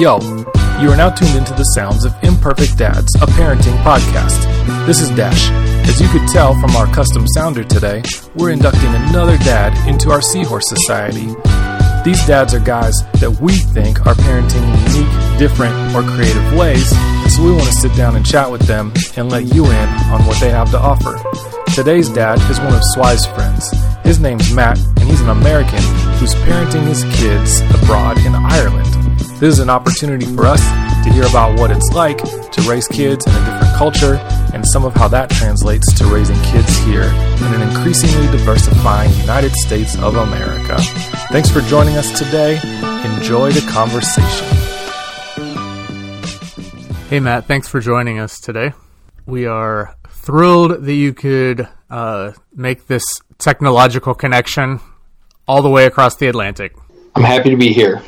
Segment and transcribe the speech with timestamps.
[0.00, 0.18] Yo,
[0.80, 4.40] you are now tuned into the sounds of Imperfect Dads, a parenting podcast.
[4.86, 5.50] This is Dash.
[5.86, 8.02] As you could tell from our custom sounder today,
[8.34, 11.26] we're inducting another dad into our Seahorse Society.
[12.02, 16.88] These dads are guys that we think are parenting in unique, different, or creative ways,
[17.36, 20.24] so we want to sit down and chat with them and let you in on
[20.24, 21.20] what they have to offer.
[21.74, 23.68] Today's dad is one of Swy's friends.
[24.02, 25.82] His name's Matt, and he's an American
[26.16, 28.99] who's parenting his kids abroad in Ireland.
[29.40, 30.60] This is an opportunity for us
[31.04, 34.14] to hear about what it's like to raise kids in a different culture
[34.52, 39.52] and some of how that translates to raising kids here in an increasingly diversifying United
[39.52, 40.76] States of America.
[41.30, 42.60] Thanks for joining us today.
[43.04, 44.46] Enjoy the conversation.
[47.08, 48.72] Hey, Matt, thanks for joining us today.
[49.26, 53.04] We are thrilled that you could uh, make this
[53.38, 54.80] technological connection
[55.48, 56.74] all the way across the Atlantic.
[57.14, 58.02] I'm happy to be here.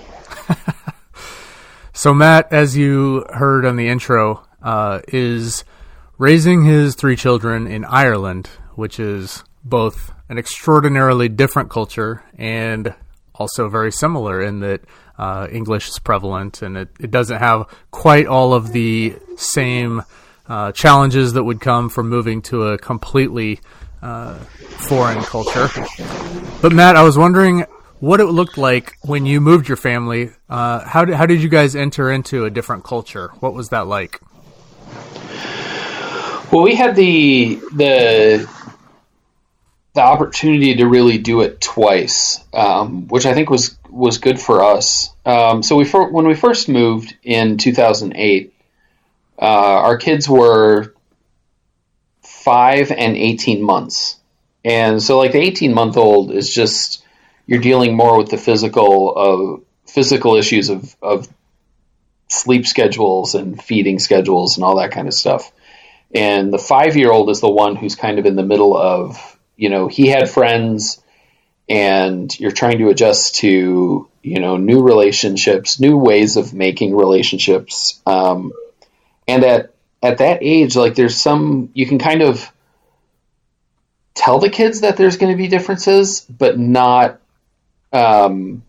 [1.94, 5.64] So, Matt, as you heard on the intro, uh, is
[6.16, 12.94] raising his three children in Ireland, which is both an extraordinarily different culture and
[13.34, 14.80] also very similar in that
[15.18, 20.02] uh, English is prevalent and it, it doesn't have quite all of the same
[20.48, 23.60] uh, challenges that would come from moving to a completely
[24.00, 25.68] uh, foreign culture.
[26.62, 27.66] But Matt, I was wondering
[28.02, 30.30] what it looked like when you moved your family.
[30.50, 33.28] Uh, how did how did you guys enter into a different culture?
[33.38, 34.20] What was that like?
[36.52, 38.50] Well, we had the the
[39.94, 44.64] the opportunity to really do it twice, um, which I think was was good for
[44.64, 45.14] us.
[45.24, 48.52] Um, so we when we first moved in 2008,
[49.38, 50.92] uh, our kids were
[52.20, 54.16] five and 18 months,
[54.64, 57.01] and so like the 18 month old is just
[57.52, 61.28] you're dealing more with the physical of physical issues of, of
[62.28, 65.52] sleep schedules and feeding schedules and all that kind of stuff.
[66.14, 69.38] And the five year old is the one who's kind of in the middle of,
[69.54, 71.02] you know, he had friends
[71.68, 78.00] and you're trying to adjust to, you know, new relationships, new ways of making relationships.
[78.06, 78.52] Um,
[79.28, 82.50] and at, at that age, like there's some, you can kind of
[84.14, 87.18] tell the kids that there's going to be differences, but not
[87.92, 88.62] um,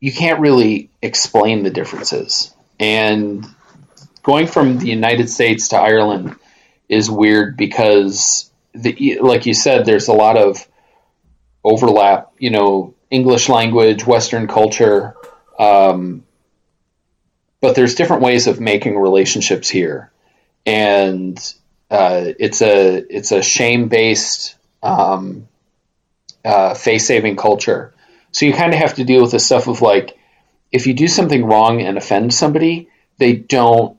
[0.00, 2.52] you can't really explain the differences.
[2.80, 3.46] And
[4.22, 6.36] going from the United States to Ireland
[6.88, 10.66] is weird because, the, like you said, there's a lot of
[11.62, 12.32] overlap.
[12.38, 15.14] You know, English language, Western culture,
[15.58, 16.24] um,
[17.60, 20.10] but there's different ways of making relationships here,
[20.66, 21.38] and
[21.90, 25.46] uh, it's a it's a shame based um,
[26.44, 27.94] uh, face saving culture.
[28.32, 30.16] So you kind of have to deal with the stuff of like,
[30.70, 32.88] if you do something wrong and offend somebody,
[33.18, 33.98] they don't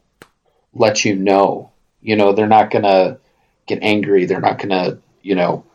[0.74, 1.72] let you know.
[2.02, 3.20] You know, they're not going to
[3.68, 4.26] get angry.
[4.26, 5.66] They're not going to, you know,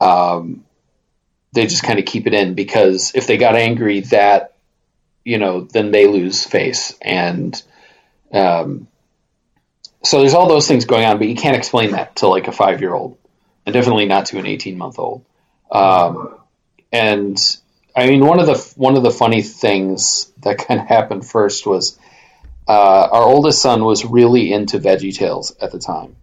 [0.00, 0.64] um,
[1.52, 4.56] they just kind of keep it in because if they got angry, that,
[5.24, 6.96] you know, then they lose face.
[7.02, 7.60] And
[8.32, 8.86] um,
[10.04, 12.52] so there's all those things going on, but you can't explain that to like a
[12.52, 13.18] five year old
[13.66, 15.24] and definitely not to an 18 month old.
[15.70, 16.36] Um,
[16.92, 17.38] and
[17.94, 21.66] I mean, one of the one of the funny things that kind of happened first
[21.66, 21.98] was
[22.68, 26.16] uh, our oldest son was really into Veggie Tales at the time,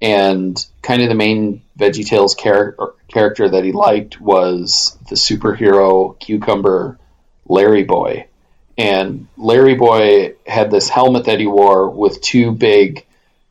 [0.00, 2.76] and kind of the main Veggie Tales char-
[3.08, 6.98] character that he liked was the superhero cucumber
[7.46, 8.26] Larry Boy,
[8.76, 13.04] and Larry Boy had this helmet that he wore with two big,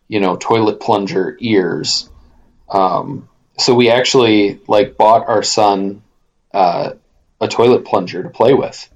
[0.07, 2.09] you know, toilet plunger ears.
[2.69, 3.27] Um,
[3.59, 6.01] so we actually like bought our son
[6.53, 6.91] uh,
[7.41, 8.89] a toilet plunger to play with,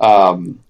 [0.00, 0.60] um,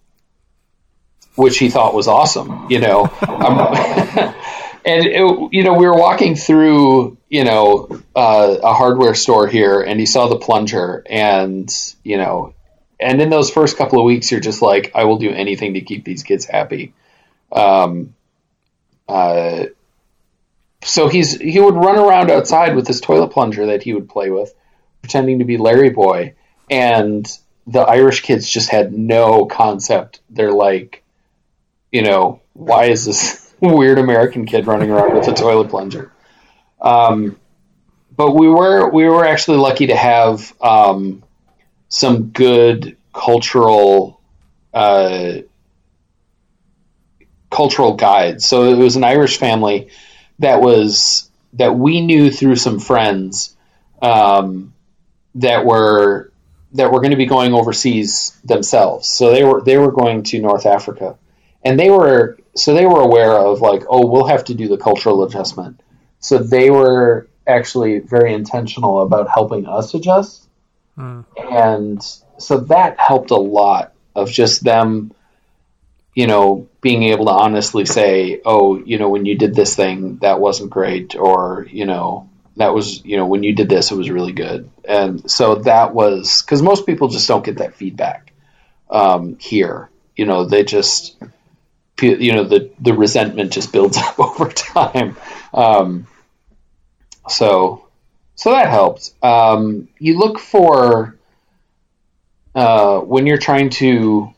[1.35, 2.71] which he thought was awesome.
[2.71, 3.59] You know, um,
[4.85, 9.81] and it, you know we were walking through you know uh, a hardware store here,
[9.81, 11.75] and he saw the plunger, and
[12.05, 12.55] you know,
[13.01, 15.81] and in those first couple of weeks, you're just like, I will do anything to
[15.81, 16.95] keep these kids happy.
[17.51, 18.15] Um,
[19.09, 19.67] uh,
[20.85, 24.31] so he's he would run around outside with this toilet plunger that he would play
[24.31, 24.55] with,
[25.01, 26.35] pretending to be Larry Boy,
[26.71, 27.27] and
[27.67, 30.21] the Irish kids just had no concept.
[30.31, 31.05] They're like,
[31.91, 36.13] you know, why is this weird American kid running around with a toilet plunger?
[36.81, 37.37] Um,
[38.17, 41.23] but we were we were actually lucky to have um,
[41.89, 44.21] some good cultural
[44.75, 45.35] uh,
[47.51, 48.47] cultural guides.
[48.47, 49.91] So it was an Irish family
[50.43, 53.57] that was that we knew through some friends
[54.01, 54.75] um,
[55.37, 56.31] that were
[56.75, 59.09] that were going to be going overseas themselves.
[59.09, 61.17] So they were they were going to North Africa,
[61.65, 64.77] and they were so they were aware of like, oh, we'll have to do the
[64.77, 65.81] cultural adjustment.
[66.19, 70.49] So they were actually very intentional about helping us adjust,
[70.97, 71.23] Hmm.
[71.37, 72.03] and
[72.39, 75.13] so that helped a lot of just them,
[76.15, 80.19] you know, being able to honestly say, oh, you know, when you did this thing,
[80.19, 83.97] that wasn't great, or you know, that was, you know, when you did this, it
[83.97, 88.33] was really good, and so that was because most people just don't get that feedback
[88.91, 89.89] um, here.
[90.17, 91.17] You know, they just
[92.01, 95.17] you know the the resentment just builds up over time.
[95.55, 96.07] Um,
[97.29, 97.89] so
[98.35, 99.13] so that helped.
[99.23, 101.17] Um, you look for
[102.55, 104.33] uh, when you're trying to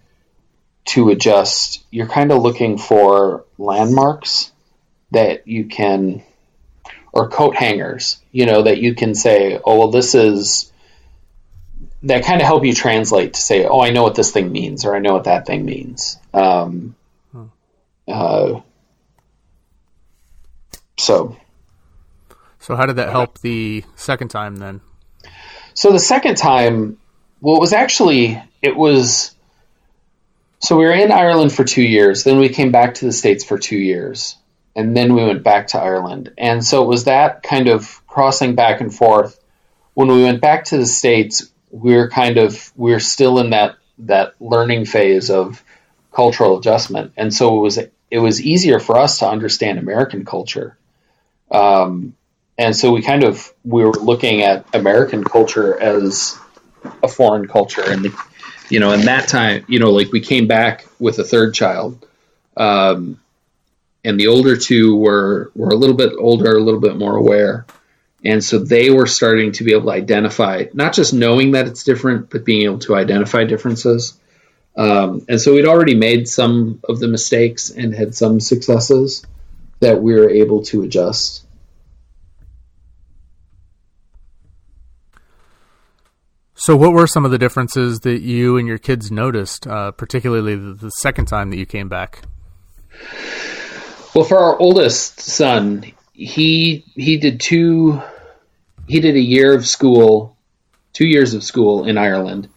[0.87, 1.85] to adjust.
[1.91, 4.53] You're kind of looking for landmarks
[5.11, 6.23] that you can
[7.13, 8.21] or coat hangers.
[8.33, 10.73] You know that you can say, oh well, this is
[12.05, 14.85] that kind of help you translate to say, oh, I know what this thing means,
[14.85, 16.19] or I know what that thing means.
[16.35, 16.95] Um,
[18.07, 18.61] uh,
[20.99, 21.37] so,
[22.59, 24.81] So how did that help the second time then?
[25.73, 26.99] so the second time,
[27.41, 29.35] well, it was actually it was.
[30.61, 32.25] So we were in Ireland for two years.
[32.25, 34.37] Then we came back to the states for two years,
[34.75, 36.33] and then we went back to Ireland.
[36.39, 39.39] And so it was that kind of crossing back and forth.
[39.95, 43.51] When we went back to the states, we were kind of we were still in
[43.51, 45.63] that that learning phase of
[46.13, 47.79] cultural adjustment, and so it was
[48.11, 50.79] it was easier for us to understand American culture.
[51.51, 52.15] Um,
[52.57, 56.39] and so we kind of we were looking at American culture as
[57.03, 58.25] a foreign culture, and the,
[58.69, 62.07] you know, in that time, you know, like we came back with a third child,
[62.57, 63.21] um,
[64.05, 67.67] and the older two were were a little bit older, a little bit more aware,
[68.25, 71.85] and so they were starting to be able to identify not just knowing that it's
[71.85, 74.19] different, but being able to identify differences.
[74.77, 79.25] Um, and so we'd already made some of the mistakes and had some successes
[79.81, 81.45] that we were able to adjust.
[86.57, 90.55] So what were some of the differences that you and your kids noticed, uh, particularly
[90.55, 92.23] the, the second time that you came back?
[94.15, 98.01] Well, for our oldest son, he he did two
[98.87, 100.37] he did a year of school,
[100.93, 102.49] two years of school in Ireland,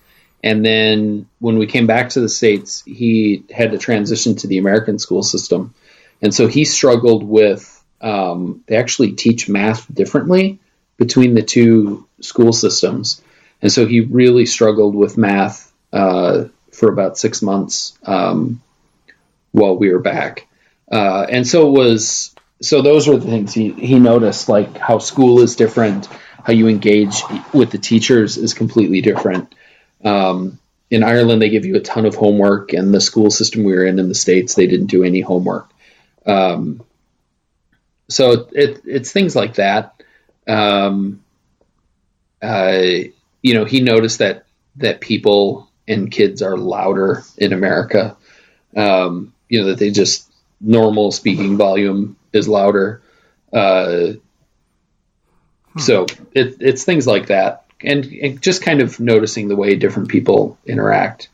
[0.44, 4.60] and then when we came back to the states, he had to transition to the
[4.60, 5.74] American school system,
[6.22, 7.74] and so he struggled with.
[8.00, 10.60] Um, they actually teach math differently
[10.98, 13.24] between the two school systems,
[13.62, 18.62] and so he really struggled with math uh, for about six months um,
[19.52, 20.48] while we were back.
[20.92, 25.42] Uh, and so was so those were the things he, he noticed like how school
[25.42, 26.08] is different
[26.44, 27.22] how you engage
[27.54, 29.54] with the teachers is completely different.
[30.04, 30.60] Um,
[30.90, 33.86] in ireland they give you a ton of homework and the school system we were
[33.86, 35.70] in in the states they didn't do any homework.
[36.26, 36.84] Um,
[38.10, 40.02] so it, it's things like that.
[40.48, 41.22] Um,
[42.42, 43.10] uh,
[43.42, 44.46] you know he noticed that
[44.78, 48.16] that people and kids are louder in america
[48.76, 50.30] um, you know that they just
[50.60, 53.02] normal speaking volume is louder.
[53.54, 54.14] Uh,
[55.78, 60.10] So it, it's things like that, and, and just kind of noticing the way different
[60.10, 61.30] people interact.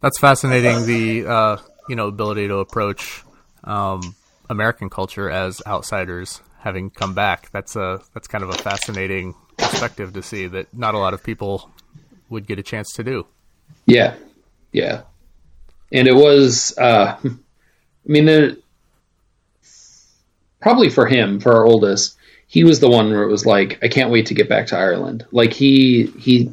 [0.00, 0.86] That's fascinating.
[0.86, 1.56] The uh,
[1.88, 3.24] you know ability to approach
[3.64, 4.14] um,
[4.48, 7.50] American culture as outsiders, having come back.
[7.50, 11.22] That's a that's kind of a fascinating perspective to see that not a lot of
[11.22, 11.70] people
[12.28, 13.26] would get a chance to do.
[13.86, 14.14] Yeah,
[14.72, 15.02] yeah,
[15.92, 16.76] and it was.
[16.76, 18.60] Uh, I mean, the,
[20.60, 22.16] probably for him, for our oldest,
[22.46, 24.76] he was the one where it was like, I can't wait to get back to
[24.76, 25.24] Ireland.
[25.30, 26.52] Like he he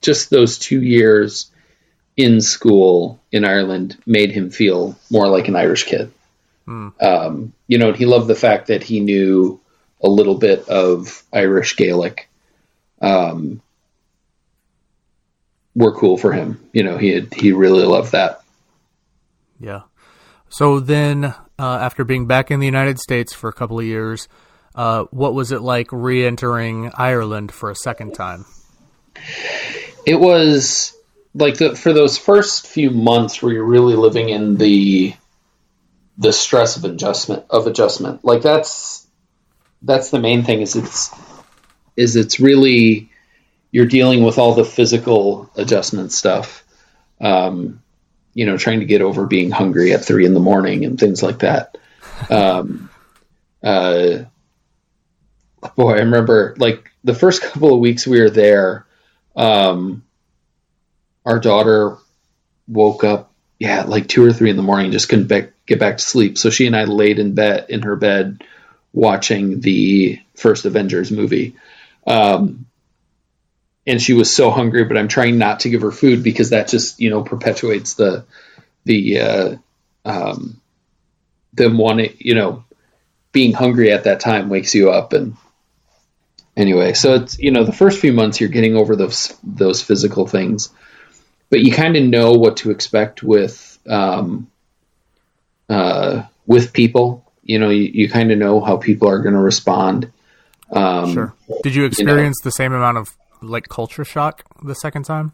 [0.00, 1.50] just those two years
[2.16, 6.12] in school in Ireland made him feel more like an Irish kid.
[7.00, 9.60] Um, you know, he loved the fact that he knew
[10.02, 12.28] a little bit of Irish Gaelic.
[13.00, 13.62] Um,
[15.74, 16.60] were cool for him.
[16.72, 18.42] You know, he had, he really loved that.
[19.60, 19.82] Yeah.
[20.48, 24.28] So then, uh, after being back in the United States for a couple of years,
[24.74, 28.44] uh, what was it like re-entering Ireland for a second time?
[30.06, 30.96] It was
[31.34, 35.14] like the, for those first few months where you're really living in the
[36.16, 38.24] the stress of adjustment of adjustment.
[38.24, 39.06] Like that's
[39.82, 41.10] that's the main thing is it's
[41.96, 43.10] is it's really
[43.70, 46.64] you're dealing with all the physical adjustment stuff.
[47.20, 47.82] Um,
[48.34, 51.22] you know, trying to get over being hungry at three in the morning and things
[51.22, 51.76] like that.
[52.30, 52.88] Um,
[53.62, 54.24] uh,
[55.76, 58.86] boy, I remember like the first couple of weeks we were there.
[59.34, 60.04] um,
[61.24, 61.98] our daughter
[62.66, 65.98] woke up, yeah, like two or three in the morning, just couldn't be- get back
[65.98, 66.38] to sleep.
[66.38, 68.42] So she and I laid in bed in her bed
[68.92, 71.56] watching the first Avengers movie.
[72.06, 72.66] Um,
[73.86, 76.68] and she was so hungry, but I'm trying not to give her food because that
[76.68, 78.24] just, you know, perpetuates the,
[78.84, 79.56] the, uh,
[80.04, 80.60] um,
[81.54, 82.64] them wanting, you know,
[83.32, 85.12] being hungry at that time wakes you up.
[85.12, 85.36] And
[86.56, 90.26] anyway, so it's, you know, the first few months you're getting over those, those physical
[90.26, 90.70] things,
[91.50, 94.50] but you kind of know what to expect with, um,
[95.68, 99.40] uh, with people, you know, you, you kind of know how people are going to
[99.40, 100.12] respond.
[100.70, 101.34] Um, sure.
[101.64, 103.08] Did you experience you know, the same amount of
[103.42, 105.32] like culture shock the second time?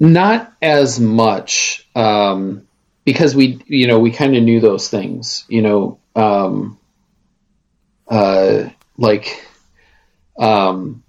[0.00, 2.66] Not as much, um,
[3.04, 6.78] because we, you know, we kind of knew those things, you know, um,
[8.08, 9.44] uh, like,
[10.38, 11.02] um,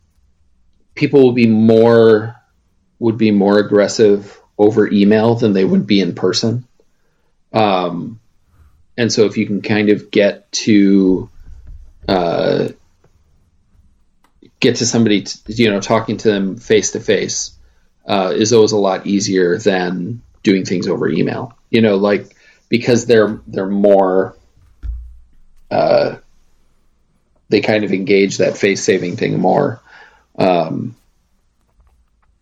[0.96, 2.36] people will be more,
[3.00, 6.66] would be more aggressive over email than they would be in person.
[7.54, 8.19] Um,
[9.00, 11.30] and so if you can kind of get to,
[12.10, 12.68] uh,
[14.60, 17.52] get to somebody, you know, talking to them face to face
[18.06, 21.58] is always a lot easier than doing things over email.
[21.70, 22.36] You know, like
[22.68, 24.36] because they're they're more,
[25.72, 26.18] uh,
[27.48, 29.82] they kind of engage that face saving thing more.
[30.38, 30.98] Um,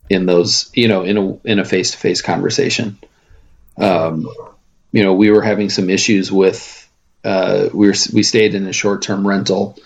[0.09, 2.97] in those, you know, in a in a face to face conversation,
[3.77, 4.27] um,
[4.91, 6.73] you know, we were having some issues with.
[7.23, 9.77] Uh, we were we stayed in a short term rental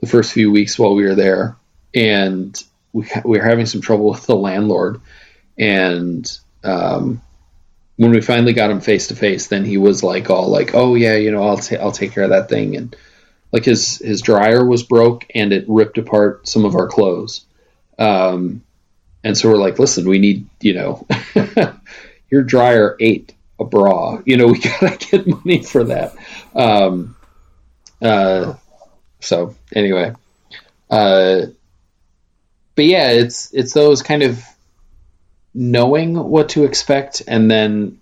[0.00, 1.56] the first few weeks while we were there,
[1.94, 2.62] and
[2.92, 5.00] we, we were having some trouble with the landlord.
[5.58, 6.30] And
[6.64, 7.20] um,
[7.96, 10.94] when we finally got him face to face, then he was like all like, "Oh
[10.94, 12.96] yeah, you know, I'll ta- I'll take care of that thing." And
[13.52, 17.44] like his his dryer was broke and it ripped apart some of our clothes.
[17.98, 18.62] Um,
[19.24, 21.06] and so we're like, "Listen, we need you know,
[22.30, 24.20] your dryer ate a bra.
[24.24, 26.14] You know, we gotta get money for that."
[26.54, 27.16] Um,
[28.00, 28.54] uh,
[29.20, 30.14] so anyway,
[30.90, 31.40] uh,
[32.74, 34.42] but yeah, it's it's those kind of
[35.54, 37.98] knowing what to expect, and then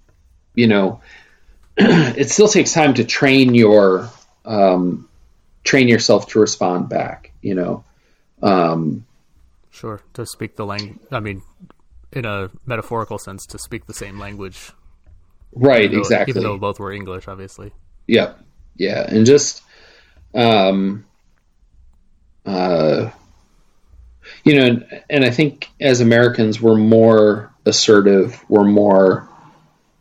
[0.55, 1.01] you know,
[1.77, 4.11] it still takes time to train your
[4.45, 5.09] um,
[5.65, 7.33] train yourself to respond back.
[7.41, 7.85] You know,
[8.43, 9.07] um,
[9.71, 10.99] sure to speak the language.
[11.11, 11.43] I mean,
[12.13, 14.73] in a metaphorical sense, to speak the same language.
[15.53, 15.85] Right.
[15.85, 16.31] Even though, exactly.
[16.33, 17.73] Even though both were English, obviously.
[18.07, 18.35] Yeah.
[18.79, 19.63] Yeah, and just
[20.35, 21.07] um,
[22.45, 23.11] uh,
[24.45, 29.29] you know, and I think as Americans, we're more assertive, we're more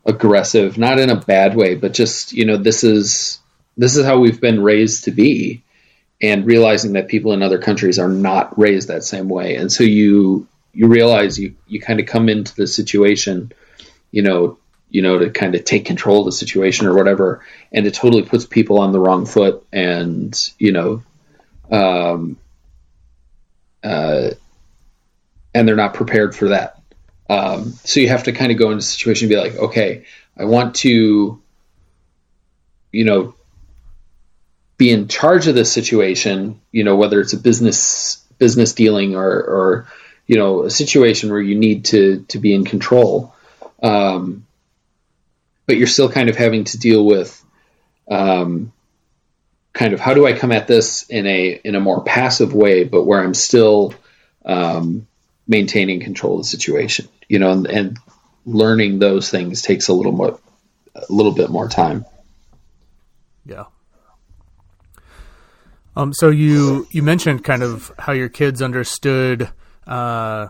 [0.05, 3.39] aggressive, not in a bad way, but just you know, this is
[3.77, 5.63] this is how we've been raised to be,
[6.21, 9.83] and realizing that people in other countries are not raised that same way, and so
[9.83, 13.53] you you realize you you kind of come into the situation,
[14.11, 14.57] you know,
[14.95, 18.23] you know, to kind of take control of the situation or whatever, and it totally
[18.23, 21.03] puts people on the wrong foot, and you know,
[21.69, 22.37] um,
[23.83, 24.29] uh,
[25.53, 26.81] and they're not prepared for that.
[27.29, 30.05] Um, so you have to kind of go into a situation and be like, okay,
[30.37, 31.41] I want to,
[32.93, 33.35] you know,
[34.77, 36.61] be in charge of this situation.
[36.71, 39.87] You know, whether it's a business business dealing or, or
[40.25, 43.35] you know, a situation where you need to to be in control.
[43.83, 44.45] Um,
[45.65, 47.43] but you're still kind of having to deal with
[48.09, 48.71] um,
[49.73, 52.83] kind of how do I come at this in a in a more passive way,
[52.83, 53.93] but where I'm still
[54.45, 55.07] um,
[55.47, 57.99] maintaining control of the situation, you know, and, and,
[58.47, 60.39] learning those things takes a little more
[60.93, 62.05] a little bit more time.
[63.43, 63.65] Yeah.
[65.95, 69.49] Um, so you you mentioned kind of how your kids understood,
[69.87, 70.49] uh,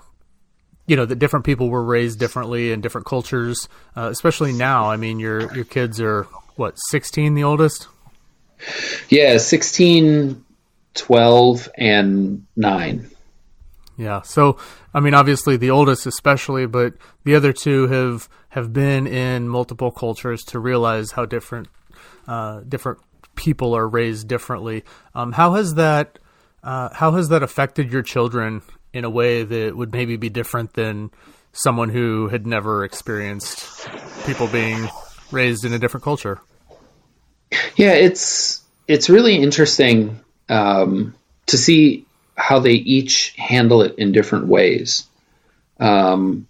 [0.87, 4.89] you know, that different people were raised differently in different cultures, uh, especially now.
[4.89, 6.23] I mean, your your kids are
[6.55, 7.87] what sixteen, the oldest.
[9.09, 10.43] Yeah, 16,
[10.93, 13.11] 12, and 9.
[13.97, 14.21] Yeah.
[14.21, 14.57] So,
[14.93, 19.91] I mean, obviously the oldest especially, but the other two have have been in multiple
[19.91, 21.67] cultures to realize how different
[22.27, 22.99] uh, different
[23.35, 24.83] people are raised differently.
[25.13, 26.19] Um, how has that
[26.63, 28.61] uh, how has that affected your children
[28.95, 31.11] in a way that would maybe be different than
[31.51, 33.87] someone who had never experienced
[34.25, 34.89] people being
[35.31, 36.39] raised in a different culture?
[37.75, 41.13] Yeah, it's it's really interesting um,
[41.47, 45.05] to see how they each handle it in different ways.
[45.79, 46.47] Um,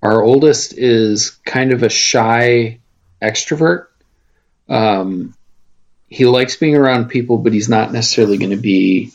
[0.00, 2.78] our oldest is kind of a shy
[3.20, 3.86] extrovert.
[4.68, 5.34] Um,
[6.08, 9.12] he likes being around people, but he's not necessarily going to be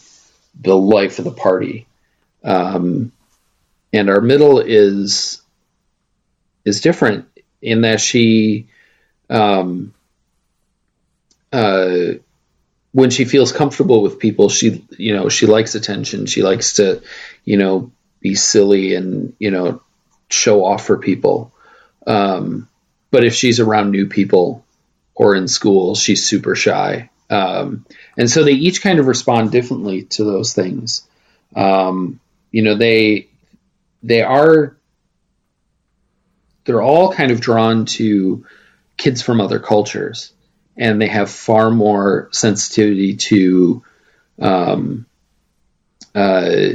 [0.59, 1.87] the life of the party.
[2.45, 3.11] Um,
[3.91, 5.41] and our middle is
[6.63, 7.27] is different
[7.61, 8.67] in that she
[9.29, 9.93] um,
[11.51, 12.13] uh,
[12.91, 16.27] when she feels comfortable with people she you know she likes attention.
[16.27, 17.01] She likes to
[17.43, 19.81] you know be silly and you know
[20.29, 21.51] show off for people.
[22.05, 22.69] Um,
[23.09, 24.63] but if she's around new people
[25.15, 27.09] or in school she's super shy.
[27.27, 27.85] Um,
[28.17, 31.07] and so they each kind of respond differently to those things.
[31.55, 32.19] Um,
[32.55, 33.27] you know they
[34.01, 34.77] they are
[36.63, 38.45] they're all kind of drawn to
[38.95, 40.31] kids from other cultures
[40.77, 43.83] and they have far more sensitivity to
[44.39, 45.05] um,
[46.15, 46.69] uh,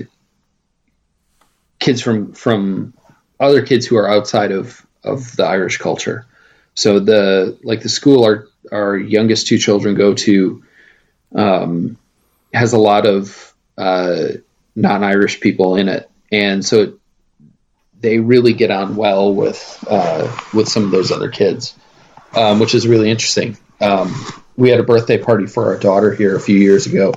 [1.79, 2.93] kids from from
[3.41, 6.27] other kids who are outside of of the Irish culture.
[6.75, 10.63] So the like the school our our youngest two children go to
[11.35, 11.97] um,
[12.53, 14.29] has a lot of uh,
[14.75, 16.95] non-Irish people in it, and so it,
[18.01, 21.75] they really get on well with uh, with some of those other kids,
[22.35, 23.57] um, which is really interesting.
[23.81, 24.15] Um,
[24.57, 27.15] we had a birthday party for our daughter here a few years ago,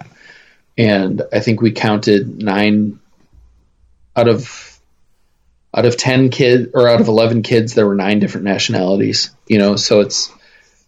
[0.77, 2.99] and I think we counted nine
[4.15, 4.79] out of
[5.75, 9.57] out of 10 kids or out of 11 kids there were nine different nationalities you
[9.57, 10.31] know so it's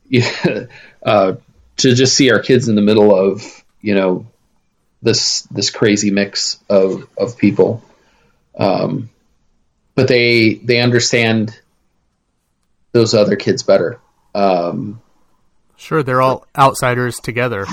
[0.08, 0.66] yeah,
[1.04, 1.34] uh,
[1.78, 4.28] to just see our kids in the middle of you know
[5.06, 7.82] this this crazy mix of of people.
[8.58, 9.10] Um,
[9.96, 11.58] but they they understand
[12.92, 14.02] those other kids better.
[14.34, 15.02] Um,
[15.78, 17.66] sure they're all outsiders together.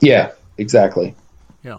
[0.00, 1.16] Yeah exactly.
[1.64, 1.78] Yeah.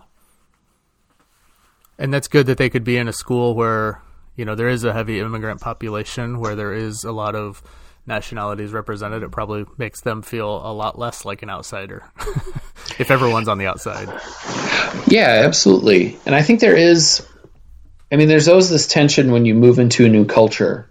[1.98, 4.02] And that's good that they could be in a school where
[4.36, 7.62] you know there is a heavy immigrant population where there is a lot of
[8.08, 9.24] nationalities represented.
[9.24, 12.04] It probably makes them feel a lot less like an outsider
[13.00, 14.10] if everyone's on the outside.
[15.08, 16.18] Yeah, absolutely.
[16.26, 17.26] And I think there is.
[18.12, 20.90] I mean, there's always this tension when you move into a new culture.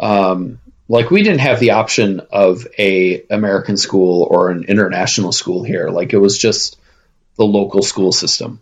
[0.00, 5.62] Um, like we didn't have the option of a American school or an international school
[5.62, 5.88] here.
[5.88, 6.78] Like it was just
[7.36, 8.60] the local school system.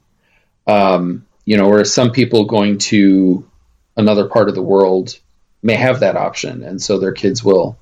[0.66, 3.48] Um, you know, whereas some people going to
[3.96, 5.18] another part of the world
[5.62, 7.78] may have that option, and so their kids will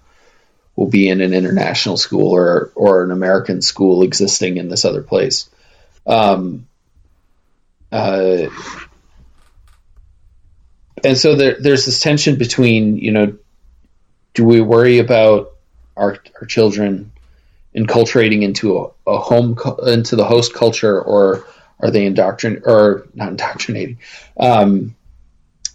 [0.76, 5.02] will be in an international school or or an American school existing in this other
[5.02, 5.50] place.
[6.06, 6.66] Um,
[7.92, 8.48] uh,
[11.02, 13.36] and so there, there's this tension between you know,
[14.34, 15.52] do we worry about
[15.96, 17.12] our our children
[17.74, 21.46] enculturating into a, a home into the host culture, or
[21.78, 23.98] are they indoctrin or not indoctrinating?
[24.38, 24.94] Um,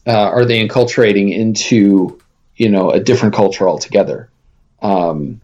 [0.07, 2.19] uh, are they enculturating into
[2.55, 4.29] you know a different culture altogether
[4.81, 5.41] um,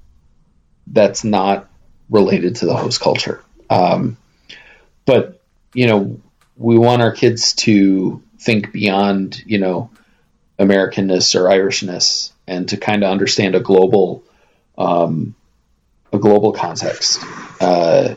[0.87, 1.69] that's not
[2.09, 4.17] related to the host culture um,
[5.05, 5.41] but
[5.73, 6.19] you know
[6.61, 9.89] we want our kids to think beyond you know
[10.59, 14.23] americanness or irishness and to kind of understand a global
[14.77, 15.35] um,
[16.13, 17.19] a global context
[17.61, 18.15] uh,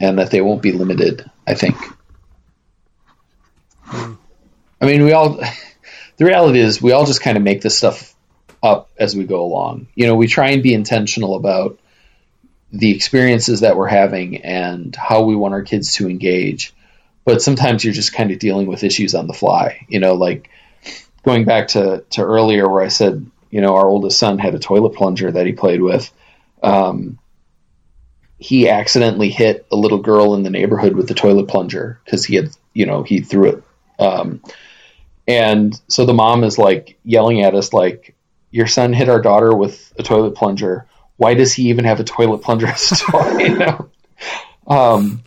[0.00, 1.76] and that they won't be limited i think
[3.86, 4.18] mm.
[4.80, 5.40] I mean, we all,
[6.16, 8.14] the reality is, we all just kind of make this stuff
[8.62, 9.88] up as we go along.
[9.94, 11.78] You know, we try and be intentional about
[12.72, 16.74] the experiences that we're having and how we want our kids to engage.
[17.28, 19.84] But sometimes you're just kind of dealing with issues on the fly.
[19.86, 20.48] You know, like
[21.26, 24.58] going back to, to earlier where I said, you know, our oldest son had a
[24.58, 26.10] toilet plunger that he played with.
[26.62, 27.18] Um,
[28.38, 32.34] he accidentally hit a little girl in the neighborhood with the toilet plunger because he
[32.36, 33.62] had, you know, he threw it.
[33.98, 34.42] Um,
[35.26, 38.14] and so the mom is like yelling at us, like,
[38.50, 40.86] "Your son hit our daughter with a toilet plunger.
[41.18, 43.90] Why does he even have a toilet plunger as a toy?" you know?
[44.66, 45.22] Um,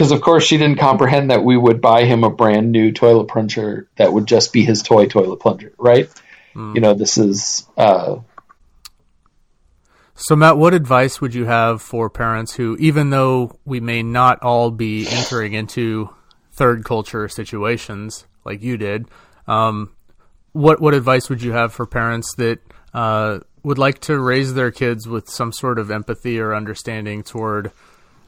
[0.00, 3.26] because of course she didn't comprehend that we would buy him a brand new toilet
[3.26, 6.08] plunger that would just be his toy toilet plunger, right?
[6.54, 6.74] Mm.
[6.74, 7.68] You know, this is.
[7.76, 8.20] Uh,
[10.14, 14.42] so, Matt, what advice would you have for parents who, even though we may not
[14.42, 16.08] all be entering into
[16.50, 19.04] third culture situations, like you did.
[19.46, 19.92] Um,
[20.52, 22.60] what what advice would you have for parents that
[22.94, 27.70] uh, would like to raise their kids with some sort of empathy or understanding toward,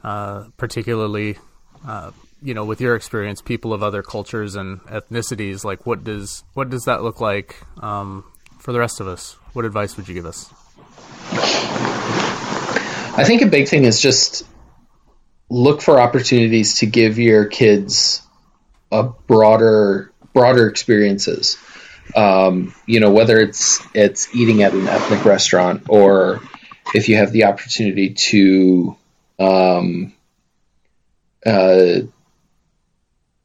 [0.03, 1.39] uh, particularly,
[1.85, 5.63] uh, you know, with your experience, people of other cultures and ethnicities?
[5.63, 8.25] Like, what does what does that look like um,
[8.59, 9.33] for the rest of us?
[9.53, 10.51] What advice would you give us?
[13.15, 14.45] I think a big thing is just
[15.49, 18.21] look for opportunities to give your kids
[18.91, 21.57] a broader broader experiences.
[22.15, 26.41] Um, you know, whether it's it's eating at an ethnic restaurant or
[26.93, 28.97] if you have the opportunity to
[29.39, 30.13] um,
[31.45, 32.01] uh,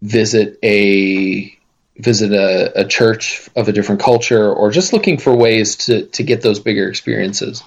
[0.03, 1.59] visit a
[1.97, 6.23] visit a, a church of a different culture, or just looking for ways to to
[6.23, 7.63] get those bigger experiences.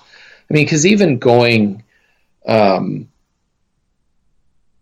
[0.49, 1.83] I mean, because even going
[2.45, 3.09] um,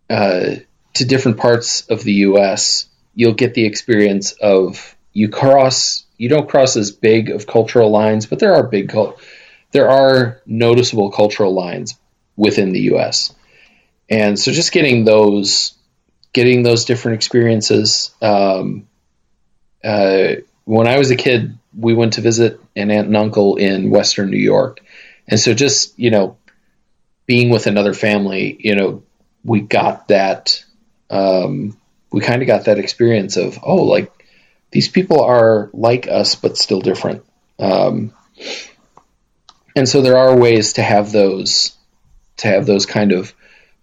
[0.08, 0.56] uh,
[0.94, 6.04] to different parts of the U.S., you'll get the experience of you cross.
[6.16, 8.92] You don't cross as big of cultural lines, but there are big
[9.72, 11.98] there are noticeable cultural lines
[12.36, 13.34] within the U.S.
[14.10, 15.72] And so, just getting those,
[16.32, 18.10] getting those different experiences.
[18.20, 18.88] Um,
[19.82, 23.90] uh, when I was a kid, we went to visit an aunt and uncle in
[23.90, 24.80] Western New York,
[25.28, 26.36] and so just you know,
[27.26, 29.02] being with another family, you know,
[29.44, 30.64] we got that.
[31.08, 31.76] Um,
[32.12, 34.12] we kind of got that experience of oh, like
[34.70, 37.24] these people are like us but still different.
[37.58, 38.12] Um,
[39.76, 41.76] and so there are ways to have those
[42.38, 43.34] to have those kind of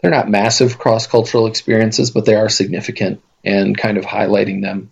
[0.02, 4.92] they're not massive cross cultural experiences, but they are significant and kind of highlighting them.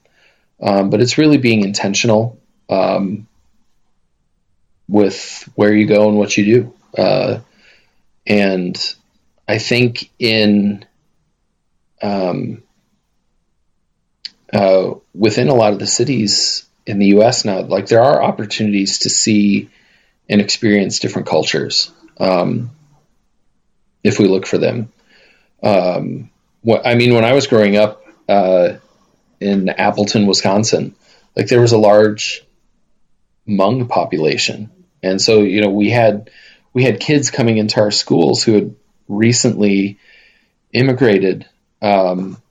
[0.62, 2.39] Um, but it's really being intentional
[2.70, 3.28] um,
[4.88, 6.74] with where you go and what you do.
[6.98, 7.39] Uh,
[8.26, 8.96] and
[9.48, 10.86] I think in
[12.02, 12.63] um,
[14.52, 17.46] uh, within a lot of the cities in the U.S.
[17.46, 19.70] now, like there are opportunities to see
[20.30, 22.72] and experience different cultures um,
[24.04, 24.91] if we look for them.
[25.63, 26.30] Um,
[26.62, 28.74] what, I mean, when I was growing up uh,
[29.39, 30.96] in Appleton, Wisconsin,
[31.36, 32.46] like there was a large
[33.48, 34.72] Hmong population,
[35.04, 36.32] and so you know we had
[36.74, 38.76] we had kids coming into our schools who had
[39.08, 40.00] recently
[40.74, 41.48] immigrated
[41.82, 42.41] um,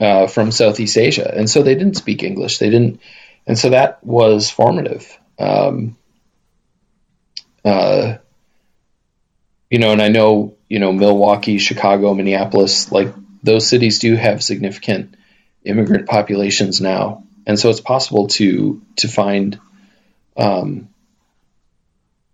[0.00, 2.58] uh, from Southeast Asia, and so they didn't speak English.
[2.58, 3.00] They didn't,
[3.46, 5.16] and so that was formative.
[5.38, 5.96] Um,
[7.64, 8.18] uh,
[9.70, 14.42] you know, and I know, you know, Milwaukee, Chicago, Minneapolis, like those cities do have
[14.42, 15.16] significant
[15.64, 17.24] immigrant populations now.
[17.46, 19.58] And so it's possible to, to find,
[20.36, 20.88] um,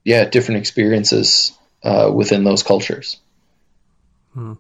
[0.05, 3.19] yeah, different experiences, uh, within those cultures.
[4.33, 4.55] Hmm.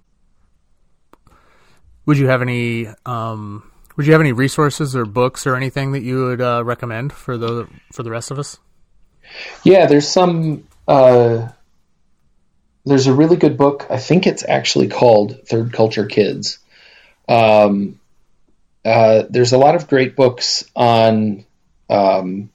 [2.07, 6.03] Would you have any, um, would you have any resources or books or anything that
[6.03, 8.59] you would uh, recommend for the for the rest of us?
[9.63, 10.67] Yeah, there's some.
[10.87, 11.49] Uh,
[12.85, 13.87] there's a really good book.
[13.91, 16.59] I think it's actually called Third Culture Kids.
[17.29, 18.01] Um,
[18.85, 21.47] uh, there's a lot of great books on.
[21.89, 22.51] Um,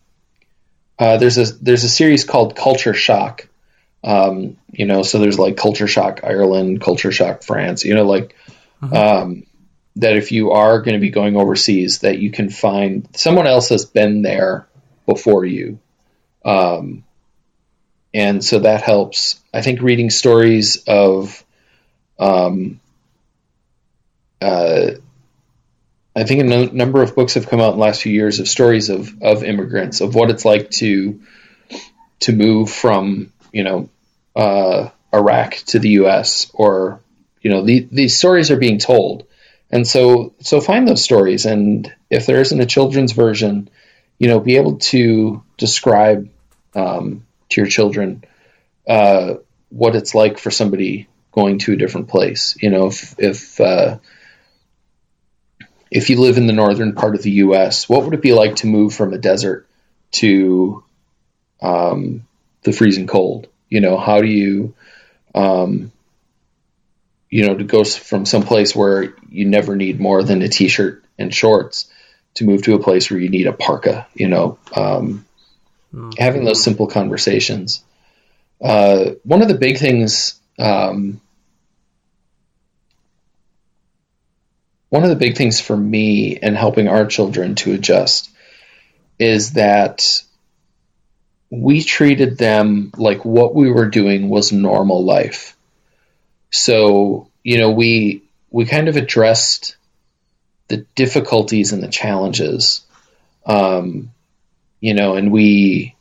[0.97, 3.47] uh, there's a there's a series called Culture Shock.
[4.03, 7.83] Um, you know, so there's like Culture Shock Ireland, Culture Shock France.
[7.83, 8.35] You know, like
[8.81, 8.95] mm-hmm.
[8.95, 9.43] um,
[9.95, 10.15] that.
[10.15, 13.85] If you are going to be going overseas, that you can find someone else has
[13.85, 14.67] been there
[15.07, 15.79] before you.
[16.45, 17.03] Um,
[18.13, 19.39] and so that helps.
[19.53, 21.43] I think reading stories of,
[22.19, 22.79] um,
[24.41, 24.91] uh,
[26.15, 28.39] I think a no- number of books have come out in the last few years
[28.39, 31.21] of stories of of immigrants of what it's like to
[32.21, 33.89] to move from you know
[34.35, 36.51] uh, Iraq to the U.S.
[36.53, 37.01] or
[37.41, 39.27] you know the, these stories are being told,
[39.71, 43.69] and so so find those stories and if there isn't a children's version,
[44.17, 46.29] you know, be able to describe
[46.75, 48.23] um, to your children
[48.87, 49.35] uh,
[49.69, 52.57] what it's like for somebody going to a different place.
[52.59, 53.99] You know, if if uh,
[55.91, 58.57] if you live in the northern part of the U.S., what would it be like
[58.57, 59.67] to move from a desert
[60.11, 60.83] to
[61.61, 62.27] um,
[62.63, 63.47] the freezing cold?
[63.69, 64.73] You know, how do you,
[65.35, 65.91] um,
[67.29, 71.03] you know, to go from some place where you never need more than a t-shirt
[71.17, 71.89] and shorts
[72.35, 75.25] to move to a place where you need a parka, you know, um,
[75.93, 76.11] mm-hmm.
[76.17, 77.83] having those simple conversations.
[78.61, 81.21] Uh, one of the big things, um,
[84.89, 88.29] one of the big things for me and helping our children to adjust
[89.17, 90.23] is that
[91.49, 95.55] we treated them like what we were doing was normal life.
[96.51, 99.75] So, you know, we we kind of addressed
[100.67, 102.81] the difficulties and the challenges.
[103.45, 104.11] Um,
[104.79, 105.95] you know, and we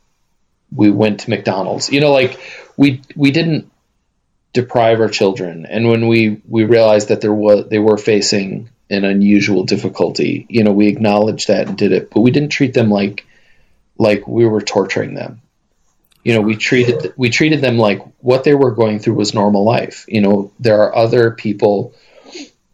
[0.71, 1.91] we went to McDonald's.
[1.91, 2.39] You know, like
[2.77, 3.71] we we didn't
[4.53, 9.05] deprive our children, and when we we realized that there was they were facing an
[9.05, 12.89] unusual difficulty, you know, we acknowledged that and did it, but we didn't treat them
[12.89, 13.25] like
[13.97, 15.41] like we were torturing them.
[16.23, 19.63] You know, we treated we treated them like what they were going through was normal
[19.63, 20.05] life.
[20.07, 21.93] You know, there are other people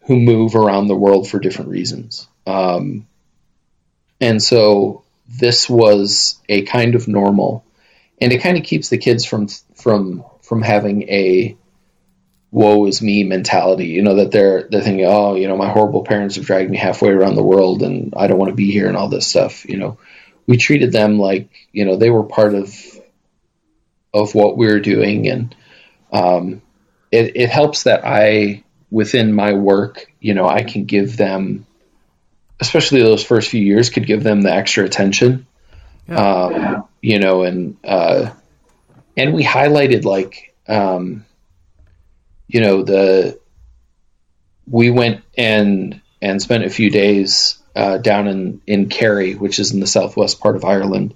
[0.02, 2.28] who move around the world for different reasons.
[2.46, 3.08] Um,
[4.22, 7.66] and so this was a kind of normal,
[8.22, 11.58] and it kind of keeps the kids from from from having a
[12.52, 13.88] woe is me mentality.
[13.88, 16.78] You know that they're they're thinking, oh, you know, my horrible parents have dragged me
[16.78, 19.66] halfway around the world, and I don't want to be here, and all this stuff.
[19.66, 19.98] You know,
[20.48, 22.74] we treated them like you know they were part of
[24.14, 25.56] of what we were doing, and
[26.12, 26.62] um,
[27.12, 31.66] it it helps that I within my work, you know, I can give them,
[32.60, 35.48] especially those first few years, could give them the extra attention.
[36.08, 36.16] Yeah.
[36.16, 38.32] Um, you know, and uh,
[39.18, 41.26] and we highlighted like um,
[42.48, 43.40] you know the
[44.68, 49.72] we went and and spent a few days uh, down in in Kerry, which is
[49.72, 51.16] in the southwest part of Ireland,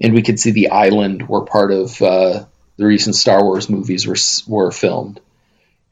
[0.00, 2.44] and we could see the island where part of uh,
[2.76, 4.16] the recent Star Wars movies were
[4.46, 5.20] were filmed.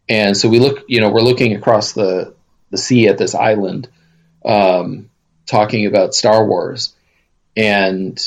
[0.09, 2.35] And so we look, you know, we're looking across the
[2.71, 3.89] the sea at this island,
[4.45, 5.11] um,
[5.47, 6.95] talking about Star Wars,
[7.57, 8.19] and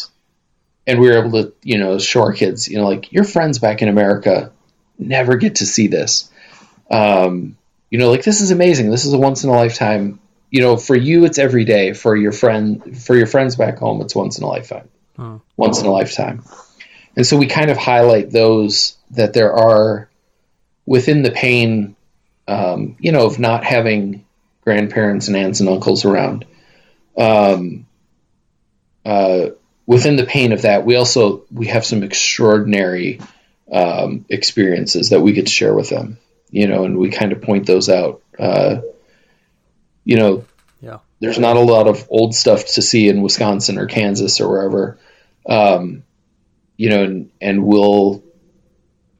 [0.87, 3.59] and we were able to, you know, show our kids, you know, like your friends
[3.59, 4.51] back in America
[4.97, 6.29] never get to see this.
[6.89, 7.57] Um,
[7.89, 8.89] you know, like this is amazing.
[8.89, 10.19] This is a once in a lifetime.
[10.49, 11.93] You know, for you it's every day.
[11.93, 14.89] For your friend, for your friends back home, it's once in a lifetime.
[15.15, 15.37] Hmm.
[15.55, 16.43] Once in a lifetime.
[17.15, 20.09] And so we kind of highlight those that there are
[20.85, 21.95] within the pain,
[22.47, 24.25] um, you know, of not having
[24.61, 26.45] grandparents and aunts and uncles around.
[27.17, 27.87] Um,
[29.05, 29.49] uh,
[29.85, 33.19] within the pain of that, we also we have some extraordinary
[33.71, 36.17] um, experiences that we get to share with them.
[36.49, 38.21] You know, and we kind of point those out.
[38.37, 38.81] Uh,
[40.03, 40.45] you know,
[40.81, 40.97] yeah.
[41.19, 44.97] There's not a lot of old stuff to see in Wisconsin or Kansas or wherever.
[45.47, 46.03] Um,
[46.75, 48.23] you know, and, and we'll,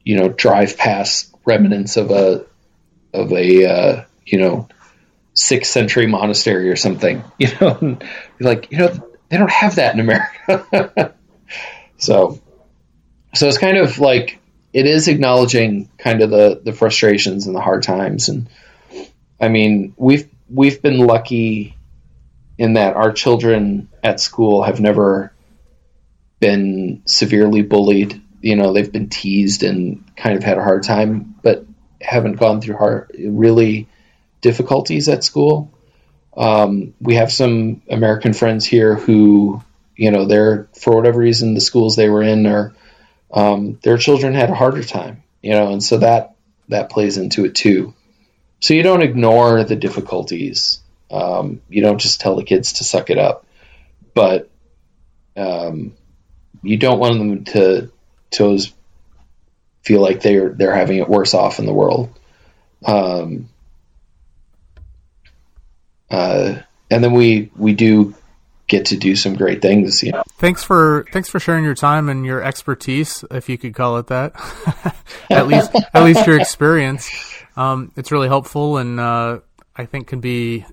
[0.04, 2.44] you know, drive past remnants of a
[3.14, 4.68] of a uh, you know
[5.34, 7.24] sixth century monastery or something.
[7.38, 7.98] You know,
[8.40, 11.14] like you know they don't have that in America.
[11.96, 12.40] so,
[13.34, 14.38] so it's kind of like
[14.72, 18.48] it is acknowledging kind of the the frustrations and the hard times, and
[19.40, 21.76] I mean we've we've been lucky
[22.58, 25.32] in that our children at school have never
[26.38, 28.20] been severely bullied.
[28.40, 31.64] You know, they've been teased and kind of had a hard time, but
[32.00, 33.88] haven't gone through hard, really
[34.42, 35.72] difficulties at school.
[36.36, 39.62] Um, we have some American friends here who,
[39.96, 42.74] you know, they're for whatever reason the schools they were in or
[43.32, 46.34] um, their children had a harder time, you know, and so that
[46.68, 47.94] that plays into it too.
[48.60, 50.80] So you don't ignore the difficulties.
[51.10, 53.46] Um, you don't just tell the kids to suck it up,
[54.14, 54.50] but
[55.36, 55.94] um,
[56.62, 57.90] you don't want them to
[58.32, 58.58] to
[59.82, 62.18] feel like they're they're having it worse off in the world.
[62.84, 63.48] Um,
[66.12, 68.14] uh, and then we we do
[68.68, 70.02] get to do some great things.
[70.02, 70.22] You know.
[70.38, 74.06] Thanks for thanks for sharing your time and your expertise, if you could call it
[74.08, 74.34] that.
[75.30, 77.10] at least at least your experience.
[77.56, 79.40] Um, it's really helpful and uh,
[79.76, 80.64] I think can be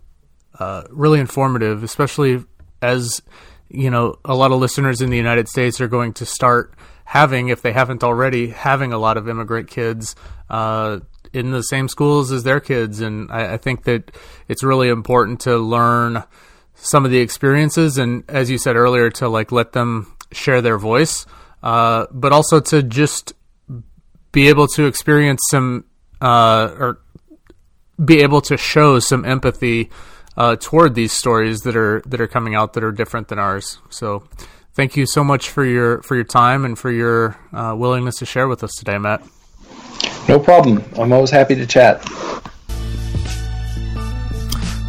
[0.58, 2.44] uh, really informative, especially
[2.82, 3.22] as
[3.70, 6.74] you know a lot of listeners in the United States are going to start
[7.06, 10.16] having, if they haven't already, having a lot of immigrant kids.
[10.50, 11.00] Uh,
[11.34, 13.00] in the same schools as their kids.
[13.00, 14.12] And I, I think that
[14.48, 16.24] it's really important to learn
[16.76, 20.78] some of the experiences and, as you said earlier, to like let them share their
[20.78, 21.26] voice,
[21.64, 23.34] uh, but also to just
[24.32, 25.86] be able to experience some
[26.22, 27.02] uh, or
[28.04, 29.90] be able to show some empathy
[30.38, 33.80] uh, toward these stories that are that are coming out that are different than ours.
[33.90, 34.24] So,
[34.74, 38.26] thank you so much for your for your time and for your uh, willingness to
[38.26, 39.22] share with us today, Matt.
[40.28, 40.84] No problem.
[40.98, 42.06] I'm always happy to chat.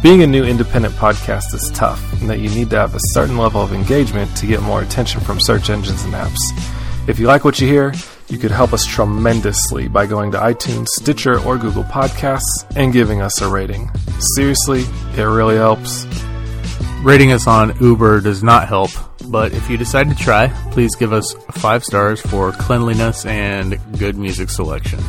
[0.03, 3.37] Being a new independent podcast is tough, in that you need to have a certain
[3.37, 6.39] level of engagement to get more attention from search engines and apps.
[7.07, 7.93] If you like what you hear,
[8.27, 13.21] you could help us tremendously by going to iTunes, Stitcher, or Google Podcasts and giving
[13.21, 13.91] us a rating.
[14.35, 16.05] Seriously, it really helps.
[17.03, 18.91] Rating us on Uber does not help,
[19.27, 24.15] but if you decide to try, please give us five stars for cleanliness and good
[24.15, 24.99] music selection.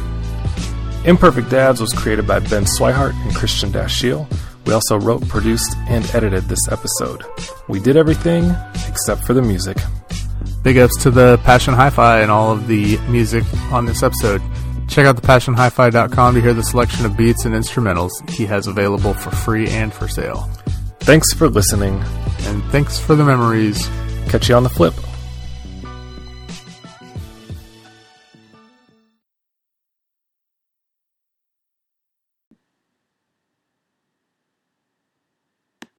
[1.04, 4.26] Imperfect Dads was created by Ben Swihart and Christian Dashiell.
[4.64, 7.24] We also wrote, produced, and edited this episode.
[7.68, 8.54] We did everything
[8.88, 9.76] except for the music.
[10.62, 14.40] Big ups to the Passion Hi Fi and all of the music on this episode.
[14.88, 19.30] Check out thepassionhifi.com to hear the selection of beats and instrumentals he has available for
[19.30, 20.48] free and for sale.
[21.04, 22.00] Thanks for listening.
[22.44, 23.88] And thanks for the memories.
[24.28, 24.94] Catch you on the flip.